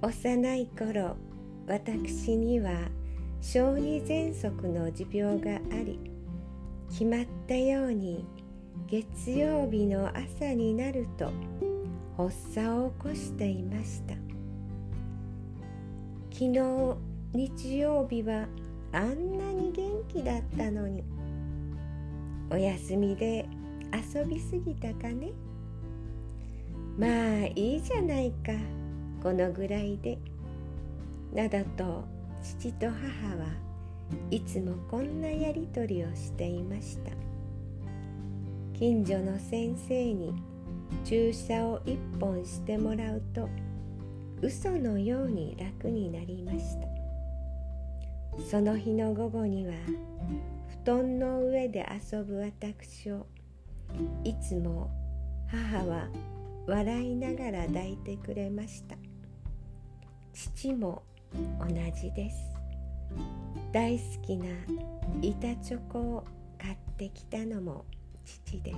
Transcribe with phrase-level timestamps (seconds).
[0.00, 1.16] 幼い頃
[1.66, 2.70] 私には
[3.40, 5.98] 小児喘息の持病があり
[6.88, 8.24] 決まったように
[8.86, 11.32] 月曜日の朝になると
[12.16, 14.14] 発作を起こしていました。
[16.30, 16.96] 昨日
[17.34, 18.46] 日曜日は
[18.92, 21.02] あんなに元気だったのに
[22.50, 23.48] お休みで
[23.92, 25.32] 遊びすぎたかね。
[26.96, 28.52] まあいいじゃないか。
[29.22, 30.18] このぐらいで。
[31.34, 32.04] などと
[32.42, 33.46] 父と母は
[34.30, 37.12] いつもこんなやり取りをしていました。
[38.72, 40.32] 近所の先生に
[41.04, 43.48] 注射を一本してもらうと
[44.40, 46.88] 嘘のように楽になりました。
[48.48, 49.74] その日の午後には
[50.84, 53.26] 布団の上で遊ぶ私を
[54.22, 54.90] いつも
[55.48, 56.08] 母は
[56.66, 58.96] 笑いながら抱いてくれました。
[60.38, 61.02] 父も
[61.34, 61.66] 同
[62.00, 62.36] じです。
[63.72, 64.44] 大好きな
[65.20, 66.24] 板チョコを
[66.56, 67.84] 買ってきたのも
[68.24, 68.76] 父です。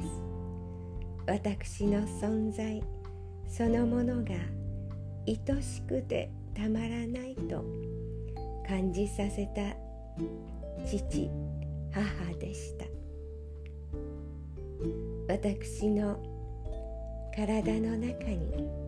[1.27, 2.83] 私の存在
[3.47, 4.31] そのものが
[5.27, 7.63] 愛しくてたまらないと
[8.67, 9.77] 感じさせた
[10.87, 11.29] 父
[11.93, 12.87] 母でした。
[15.29, 16.19] 私の
[17.37, 18.80] 体の中に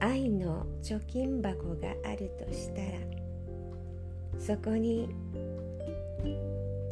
[0.00, 2.98] 愛の貯金箱があるとしたら
[4.38, 5.08] そこに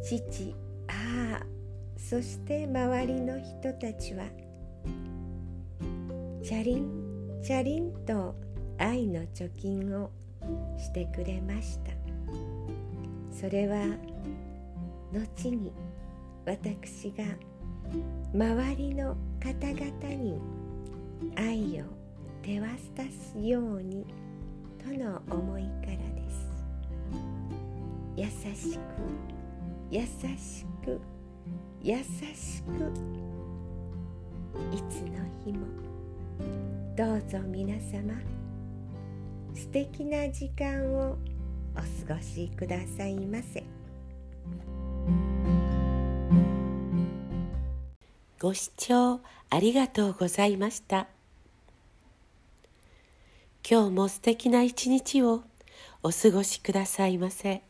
[0.03, 0.55] 父
[0.87, 1.45] 母
[1.97, 4.25] そして周りの人たちは
[6.43, 8.35] チャリンチャリンと
[8.77, 10.11] 愛の貯金を
[10.77, 11.91] してくれました。
[13.31, 13.85] それは
[15.11, 15.73] 後に
[16.45, 17.25] 私が
[18.33, 20.39] 周りの方々に
[21.35, 21.85] 愛を
[22.45, 22.67] 手渡
[23.33, 24.05] すように
[24.77, 26.45] との思いからです
[28.15, 28.81] 優しく
[29.89, 31.01] 優しく
[31.81, 32.91] 優しく
[34.71, 35.65] いつの日も
[36.95, 38.13] どうぞ皆様
[39.55, 41.17] 素敵な時間を
[41.73, 41.77] お
[42.07, 43.63] 過ごしくださいませ
[48.39, 49.19] ご視聴
[49.49, 51.14] ありがとうございました。
[53.67, 55.41] 今日も素敵な一日を
[56.03, 57.63] お過ごしくださいませ。